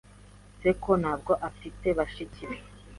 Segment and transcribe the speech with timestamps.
[0.59, 2.57] Seiko ntabwo afite bashiki be.